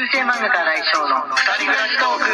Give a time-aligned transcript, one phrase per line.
[0.00, 2.24] 中世漫画家来翔の二人暮らしトーク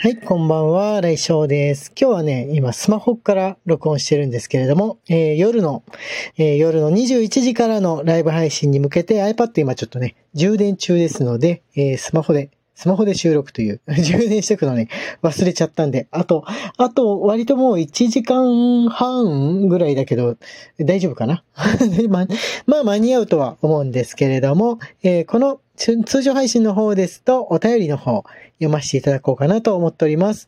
[0.00, 1.90] はい、こんばんは、来翔です。
[2.00, 5.82] 今日はね、今スマホから録音してるんですけれども、えー夜の、
[6.36, 14.86] えー夜の21時からのライブ配信に向けて iPad 今ちょっとね、充電中ですので、えースマホで、スマホで収録という、 充電してくのね、
[15.24, 16.44] 忘れちゃったんで、あと、
[16.76, 20.36] あと、割ともう1時間半ぐらいだけど、
[20.78, 21.42] 大丈夫かな？
[22.08, 22.28] ま、
[22.66, 28.22] まあ間に合うとは思うんですけれども、えーこの通常配信の方ですと、お便りの方、
[28.58, 30.46] 読ませていただこうかなと思っております。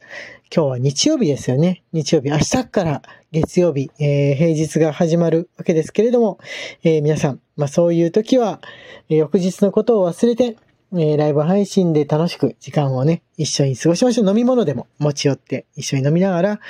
[0.54, 1.82] 今日は日曜日ですよね。
[1.92, 6.38] 日曜日、明日から月曜日、えー平日が始まるわけですけれども、
[6.84, 8.60] えー皆さん、まあそういう時は、
[9.08, 10.54] え翌日のことを忘れて、
[10.92, 14.28] えーライブ配信で楽しく時間をね、一緒に過ごしましょう。
[14.28, 16.60] 飲み物でも持ち寄って一緒に飲みながら、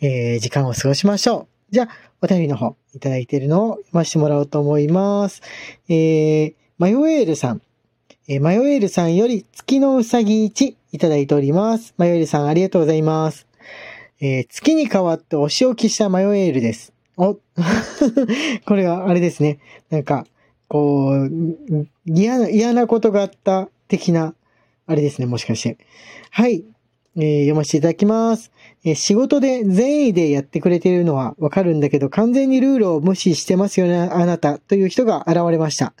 [0.00, 1.72] えー時間を過ごしましょう。
[1.72, 1.88] じゃあ、
[2.20, 5.40] お便りの方、いただいているのを読ませてもらおうと思います。
[5.88, 7.62] えー、マヨエールさん。
[8.28, 11.94] えーマヨエールさんより月のうさぎ1いただいております。
[11.96, 13.46] マヨエールさんありがとうございます。
[14.20, 16.92] えー月に代わってお仕置きしたマヨエールです。
[17.16, 17.38] お、
[18.66, 19.58] これはあれですね。
[19.90, 20.26] なんか、
[20.68, 24.34] こう、嫌な、嫌なことがあった的な、
[24.86, 25.76] あれですね、もしかして。
[26.30, 26.64] はい。
[27.16, 28.52] えー読ませていただきます。
[28.84, 35.92] えー仕事で善意でやってくれているのはわかるんだけど、完全にルールを無視してますよね、あなた、という人が現れました。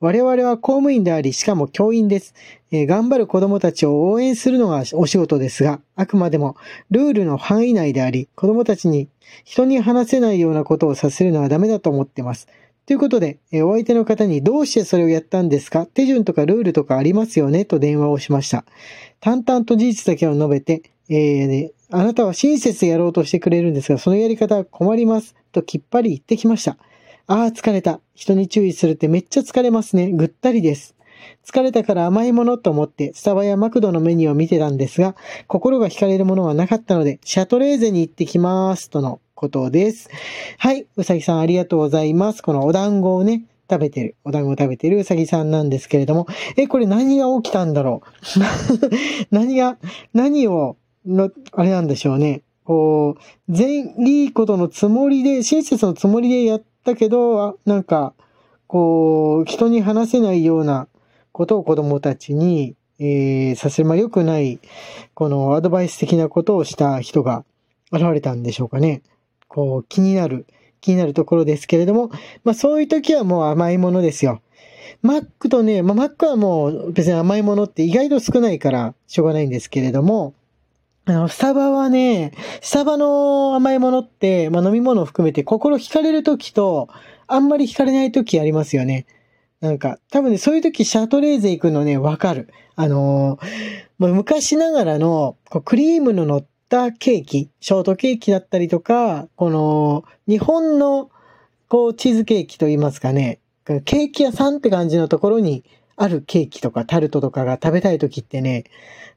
[0.00, 2.34] 我々は公務員であり、しかも教員です。
[2.70, 6.56] えー頑張る子供たちを応援するのがお仕事ですが、あくまでも
[6.90, 9.08] ルールの範囲内であり、子供たちに
[9.44, 12.48] 人に話せないようなことをさせるのはダメだと思ってます。
[12.90, 15.86] ということで、えお相手の方にどうしてそれをやったんですか？
[15.86, 17.64] 手順とかルールとかありますよね？
[17.64, 18.64] と電話をしました。
[19.20, 25.36] 淡々と事実だけを述べて、えーあなたは親切でやろうとしてくれるんですが、そのやり方は困ります。
[25.52, 26.78] ときっぱり言ってきました。
[27.28, 28.00] ああ、疲れた。
[28.16, 30.10] 人に注意するってめっちゃ疲れますね。
[30.10, 30.96] ぐったりです。
[31.46, 35.14] 疲れたから甘いものと思って、スタバやマクドのメニューを見てたんですが、
[35.46, 38.90] 心が惹かれるものはなかったので、シャトレーゼに行ってきます。
[38.90, 40.10] とのことです。
[40.58, 40.86] はい。
[40.96, 42.42] うさぎさんありがとうございます。
[42.42, 46.26] このお団子をね、食べてる、お団子を食べてるうさぎさんなんですけれども、
[46.58, 48.40] え、これ何が起きたんだろう？
[49.34, 49.78] 何が、
[50.12, 52.42] 何を、の、あれなんでしょうね。
[52.64, 58.12] こう、全、いいことのつもりで、親切のつもりでやったけど、あなんか、
[58.66, 60.86] こう、人に話せないような
[61.32, 64.60] ことを子供たちに、えー、させる、まあ、良くない、
[65.14, 67.46] このアドバイス的なことをした人が
[67.90, 69.02] 現れたんでしょうかね。
[69.50, 70.46] こう、気になる、
[70.80, 72.10] 気になるところですけれども、
[72.44, 74.40] まあ、そういう時はもう甘いものですよ。
[75.02, 80.34] マックとね、まあ、マックはもう別に甘いものって意外と少ないからしょうがないんですけれども、
[81.06, 86.88] あの、スタバはね、スタバの甘いものって、まあ、飲み物を含めて心惹かれる時と、
[87.26, 89.06] あんまり惹かれない時ありますよね。
[89.60, 92.48] なんか、多分ね、そういう時シャトレーゼ行くのね、わかる。
[92.76, 101.10] あのー昔ながらの、こうクリームの乗ったケーキ、ショートケーキだったりとか、この、日本の、
[101.68, 103.40] こう、チーズケーキと言いますかね、
[103.84, 105.64] ケーキ屋さんって感じのところに
[105.96, 108.64] あるケーキとかタルトとかが食べたい時ってね、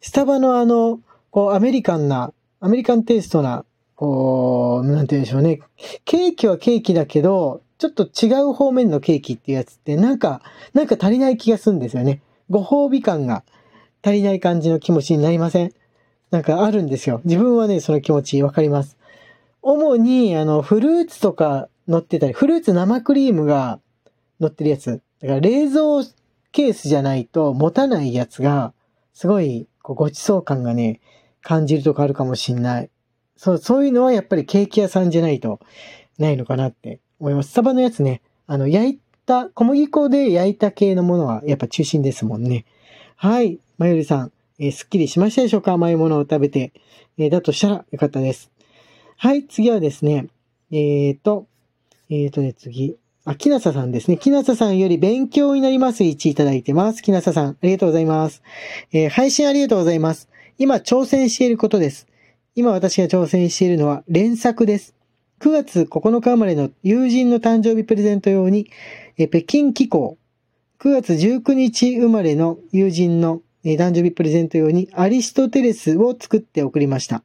[0.02, 1.00] スタバのあの、
[1.32, 3.66] こう、アメリカンな、アメリカンテイストな、
[3.96, 5.62] こう、なんて言うんでしょうね。
[6.06, 10.42] ケーキはケーキだけど、ちょっと違う方面のケーキっていうやつって、なんか、
[10.74, 12.22] なんか足りない気がするんですよね。
[12.50, 13.44] ご褒美感が
[14.04, 15.74] 足りない感じの気持ちになりません？
[16.34, 17.22] なんかあるんですよ。
[17.26, 18.98] 自分はね、その気持ちわかります。
[19.62, 23.80] 主に、あの、フルーツとか乗ってたり、フルーツ生クリームが
[24.40, 25.04] 乗ってるやつ。
[25.22, 26.04] だから冷蔵
[26.52, 28.74] ケースじゃないと持たないやつが、
[29.14, 31.02] すごい、こう、ごちそう感がね、
[31.44, 32.90] 感じるとこあるかもしんない。
[33.38, 35.60] そう、そういうのはやっぱりケーキ屋さんじゃないと、
[36.18, 37.52] ないのかなって思います。
[37.52, 42.66] スタバのやつね、あの、焼いた、小麦粉で焼いた系のものはやっぱ中心ですもんね。
[43.18, 43.60] はい。
[43.78, 45.74] まゆりさん、えーすっきりしましたでしょうか？
[45.74, 46.74] 甘いものを食べて。
[47.18, 48.52] えーだとしたらよかったです。
[49.18, 49.46] はい。
[49.46, 50.28] 次はですね、
[50.72, 51.48] えーと、
[52.10, 52.98] えーとね、次。
[53.26, 54.18] あ、きなささんですね。
[54.18, 56.04] きなささんより勉強になります。
[56.04, 57.02] 1いただいてます。
[57.02, 58.42] きなささん、ありがとうございます。
[58.92, 60.28] えー配信ありがとうございます。
[60.58, 62.08] 今挑戦していることです。
[62.56, 64.96] 今私が挑戦しているのは連作です。
[65.40, 68.70] 9月9日生まれの友人の誕生日プレゼント用に、
[69.18, 70.18] え北京機構、
[70.80, 77.24] 9月19日生まれの友人のえ誕生日プレゼント用にアリストテレスを作って送りました。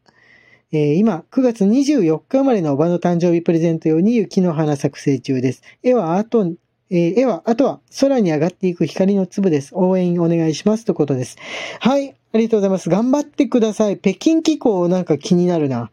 [0.71, 5.63] え今、9月24日生まれのおばの誕生日プレゼント用に雪の花作成中です。
[5.83, 6.53] 絵はあと、
[6.91, 9.75] えー絵は、あとは空に上がっていく光の粒です。
[9.75, 10.85] 応援お願いします。
[10.85, 11.37] ということです。
[11.81, 12.89] はい、ありがとうございます。
[12.89, 13.99] 頑張ってください。
[13.99, 15.91] 北京機構なんか気になるな。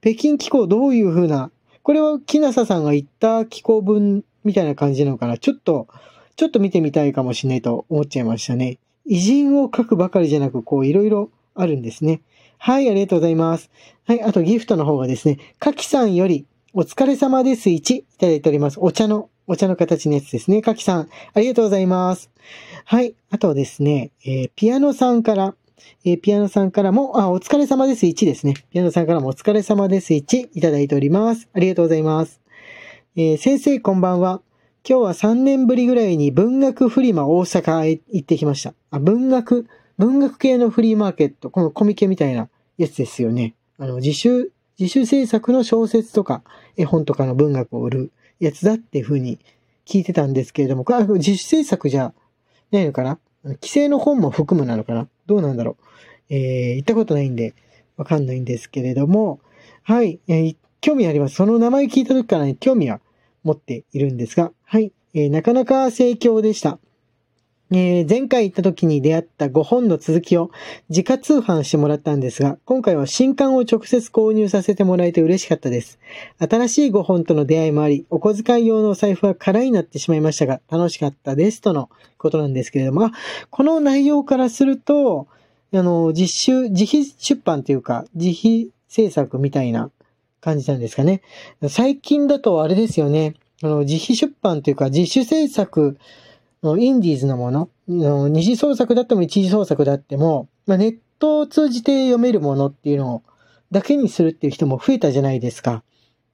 [0.00, 1.50] 北京機構どういう風な、
[1.82, 5.38] これは木なささんが言った機構文みたいな感じなのかな。
[5.38, 5.88] ちょっと
[6.36, 8.78] ちょっと見てみたいかもしれないと思っちゃいましたね。
[9.08, 12.20] 偉人を書くばかりじゃなく、こう、いろいろあるんですね。
[12.58, 13.70] はい、ありがとうございます。
[14.04, 18.78] はい、あとギフトの方がですね、かきさんより、お疲れ様です1いただいております。
[18.80, 20.60] お茶の、お茶の形のやつですね。
[20.60, 22.30] かきさん、ありがとうございます。
[22.84, 25.54] はい、あとですね、えー、ピアノさんから、
[26.04, 28.54] えー、ピアノさんからも、あ、お疲れ様です1ですね。
[28.70, 31.48] ピアノさんからもお疲れ様です1いただいております。
[31.54, 32.40] ありがとうございます。
[33.16, 34.42] えー、先生こんばんは。
[34.90, 38.72] 今日は3年ぶりぐらいに文学フリマ大阪へ行ってきました。
[38.90, 39.66] あ、文学、
[39.98, 42.48] 文学系のフリーマーケット、このコミケみたいな
[42.78, 43.54] やつですよね。
[43.76, 46.42] あの、自主、自主制作の小説とか
[46.78, 49.38] 絵本とかの文学を売るやつだっていうふうに
[49.84, 52.14] 聞いてたんですけれども、これ自主制作じゃ
[52.70, 53.18] ないのかな？
[53.44, 55.06] 規制の本も含むなのかな？
[55.26, 55.76] どうなんだろ
[56.30, 56.34] う？
[56.34, 57.54] えー、行ったことないんで
[57.98, 59.40] わかんないんですけれども、
[59.82, 61.34] はい、えー、興味あります。
[61.34, 63.02] その名前聞いた時からね、興味は
[63.44, 66.78] 持っているんですが、はい、えー、なかなか盛況でした。
[67.70, 70.50] えー、前回行った時に出会った5本の続きを
[70.88, 75.98] 自家通販してもらったんですが、今回は新刊を直接購入させてもらえて嬉しかったです。
[76.38, 83.10] 新しい5本との出会いもあり、お小遣い用のお財布は空になってしまいましたが、楽しかったですとのことなんですけれども、
[83.50, 85.26] この内容からすると、
[85.74, 89.90] あの、実習、自費出版というか、自費制作みたいな
[90.40, 91.22] 感じなんですかね。
[91.68, 93.34] 最近だとあれですよね。
[93.62, 95.98] あの、自費出版というか、自主制作
[96.62, 103.22] のインディーズのもの、二次創作だっても一次創作だっても、まあ、ネットを通じて読めるものっていうのを
[103.70, 105.82] だけにするっていう人も増えたじゃないですか。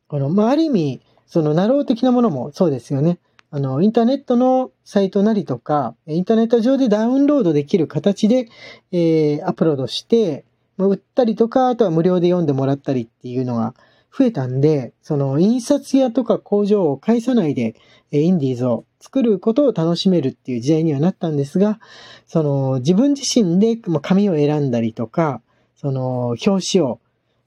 [0.09, 3.19] この、まあ、ある意味、その、ナロー的なものもそうですよね。
[3.51, 8.49] あの、インターネットのサイトなりとか、インターネット上でダウンロードできる形で、
[8.93, 10.45] えー、アップロードして、
[10.77, 13.75] 売ったりとか、あとは無料で読んでもらったりっていうのが
[14.17, 17.75] 増えたんで、その、印刷屋とか工場を介さないで、
[18.13, 21.81] インディーズを作ることを楽しめるっていう時代にはなったんですが、
[22.27, 25.43] その、自分自身で紙を選んだりとか、
[25.75, 27.01] その、表紙を、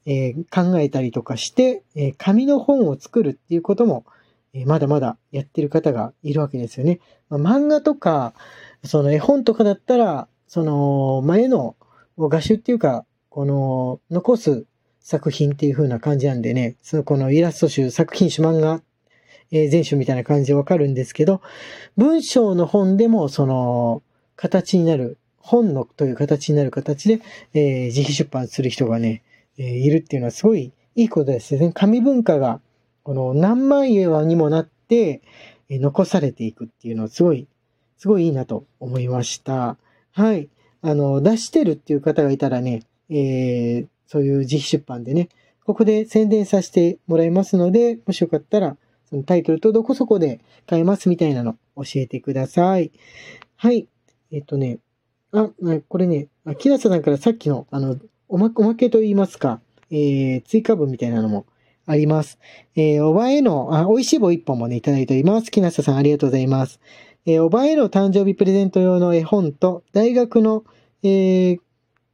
[0.06, 4.06] え、考えたりとかして、え、紙の本を作るっていうことも、
[4.54, 7.00] えまだまだやってる方がいるわけですよね。
[7.30, 8.34] ま、漫画とか、
[8.84, 11.76] その絵本とかだったら、その前の
[12.18, 14.66] 画集っていうか、この残す
[15.08, 18.82] 作品っていう風な感じなんでね、そのこのイラスト集、作品集漫画、
[19.52, 21.42] えー、全集みたいな感じでわかるんですけど、
[21.96, 24.04] 文章の本でもその
[24.36, 27.22] 形になる、本のという形になる形で、
[27.54, 29.24] えー、自費出版する人がね、
[29.58, 31.72] えー、いるっていうのはすごいいいことですね。
[31.74, 32.60] 紙文化が
[33.04, 35.22] この何万円はにもなって、
[35.70, 37.48] え残されていくっていうのはすごい、
[37.98, 39.78] すごいいいなと思いました。
[40.12, 40.50] はい。
[40.82, 45.30] あの、出してるっていう方がいたらね、えー、そういう自費出版でね、
[45.66, 48.78] ここで宣伝させてもらいますので、もしよかったら、
[49.10, 52.92] そのタイトルとどこそこで買えますみたいなの教えてください。
[53.56, 53.88] はい。
[54.32, 54.80] えっ、とね、
[55.32, 55.50] あ、
[55.88, 56.28] これね、
[56.58, 57.98] 木下さんからさっきの、あの、
[58.30, 59.62] おまおまけと言いますか、
[59.92, 61.46] えー、追加文みたいなのも
[61.86, 62.40] あります。
[62.76, 65.52] えー、おばえの、あ、美味しい棒一本もね、いただいております。
[65.52, 66.80] 木下さんありがとうございます。
[67.26, 70.64] えー、おばえの誕生日プレゼント用の絵本と、大学の、
[71.04, 71.60] えー、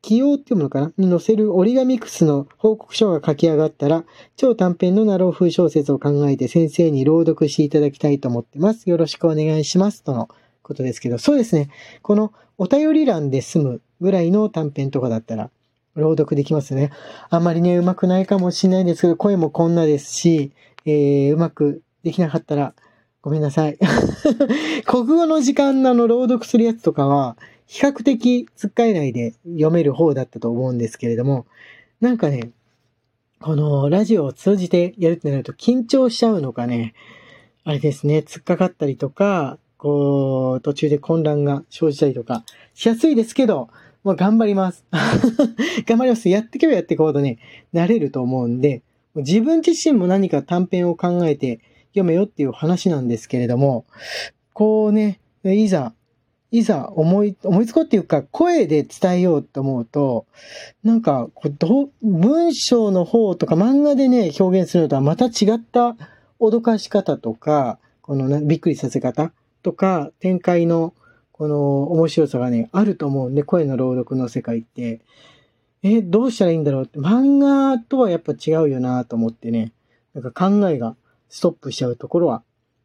[0.03, 4.03] 起用っていうものかなに載せる折り紙クスの報告書が書き上がったら、
[4.35, 8.89] 超短編のナロー風小説を考えて先生に朗読していただきたいと思ってます。
[8.89, 10.03] よろしくお願いします。
[10.03, 10.27] との
[10.61, 11.69] ことですけど、そうですね。
[12.01, 15.49] このお便り欄で済むぐらいの短編とかだったら、
[15.95, 16.91] 朗読できますね。
[17.29, 20.51] あんまりね、うまくないかもしれないんですけど、声もこんなですし、
[20.85, 22.73] えー、うまくできなかったら、
[23.21, 23.77] ごめんなさい。
[24.85, 27.37] 国語の時間の朗読するやつとかは、
[27.73, 31.47] 比較的つっかえないで読める方だったと思うんですけれども、
[32.01, 32.51] なんかね、
[33.41, 36.93] このラジオを通じてやるってなると緊張しちゃうのかね、
[37.63, 43.69] あれですね、突っかかったりとか、こう、途中で混乱が生じたりとかしやすいですけど、
[44.03, 44.85] まあ、頑張ります。
[45.87, 46.29] 頑張ります。
[46.29, 47.39] やっていけばやっていくほどね、
[47.73, 48.83] 慣れると思うんで、
[49.15, 51.59] 自分自身も何か短編を考えて
[51.93, 53.85] 読めよっていう話なんですけれども、
[54.53, 55.95] こうね、いざ、
[56.53, 60.27] いざ思い、思いつこうっていうか、声で伝えようと思うと、
[60.83, 65.95] なんかこう、ど文章の方とか漫画でね、表現するのとはまた違った
[66.39, 69.31] 脅かし方とか、このびっくりさせ方
[69.63, 70.93] とか、展開の
[71.31, 75.01] この面白さがね、あると思うんで、声の朗読の世界って。
[75.81, 79.71] え、どうしたらいいんだろうって、漫画とはやっぱ違うよなと思ってね、
[80.13, 80.95] なんか考えが
[81.29, 82.43] ストップしちゃうところは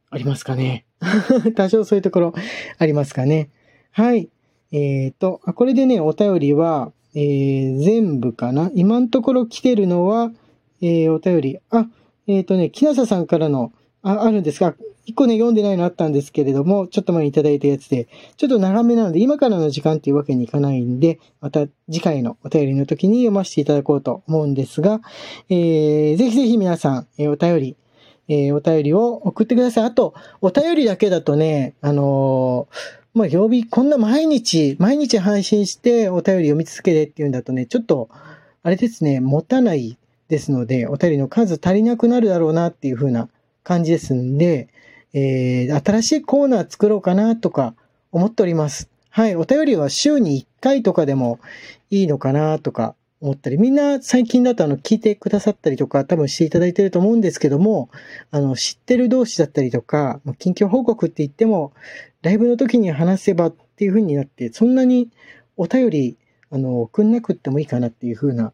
[0.09, 0.87] ありますかね。
[1.55, 2.35] 多少そういうところ
[2.79, 3.51] ありますかね。
[3.99, 4.29] はい。
[4.71, 8.71] えっ、ー、と、これでね、お便りは、えー、全部かな？
[8.73, 10.31] 今のところ来てるのは、
[10.81, 11.89] えー、お便り、あ、
[12.29, 25.01] えっ、ー、とね、木下さんからの、あ、あるんですが、一個ね、読んでないのあったんですけれども、ちょっと前にいただいたやつで、ちょっと長めなので、今からの時間っていうわけにいかないんで、また次回のお便りの時に読ませていただこうと思うんですが、
[25.49, 27.77] えー、ぜひぜひ皆さん、えー、お便り、
[28.29, 29.85] えー、お便りを送ってください。
[29.87, 38.09] あと、お便りだけだとね、あのー、まあ、曜日、こんな毎日、毎日配信してお便り読み続けてっていうんだとね、ちょっと、
[38.63, 39.99] あれですね、持たない
[40.29, 43.29] ですので、お便りの数足りなくなるだろうなっていう風な
[43.65, 44.69] 感じですんで、
[45.15, 47.75] えー、新しいコーナー作ろうかなとか
[48.13, 48.89] 思っております。
[49.11, 51.41] はい、お便りは週に1回とかでも
[51.91, 57.91] いいのかなとか思ったり、みんな最近だとあの聞いてくださったりとか多分していただいてると思うんですけども、
[58.31, 61.73] あの知ってる同士だったりとか、近況報告って言っても、
[62.23, 65.09] ライブの時に話せばっていう風になって、そんなに
[65.57, 66.17] お便り、
[66.51, 68.53] あの、送んなくってもいいかなっていう風な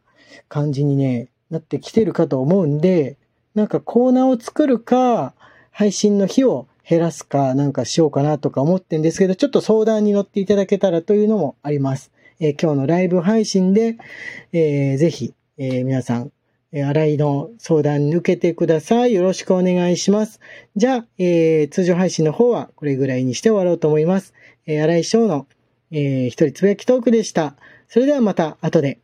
[0.49, 3.17] 感じにね、なってきてるかと思うんで、
[3.55, 5.35] なんかコーナーを作るか、
[5.71, 12.13] 配信の日を減らすかなんかしようかなとか思ってんですけど、ちょっと相談に乗っていただけたらというのもあります。
[12.47, 13.97] え、今日のライブ配信で、
[14.53, 16.31] えー、ぜひ、えー、皆さん、
[16.73, 19.15] え、新井の相談抜けてください。
[19.15, 20.41] よろしくお願いします。
[20.77, 24.35] じゃあ、えー、通常配信の方はこれぐらいにして終わろうと思います。
[24.67, 25.47] えー、新井翔の、
[25.91, 27.57] えー、一人つぶやきトークでした。
[27.89, 29.04] それではまた後で。